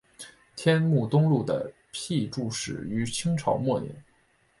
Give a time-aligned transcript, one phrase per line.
[0.55, 3.93] 天目东路的辟筑始于清朝末年。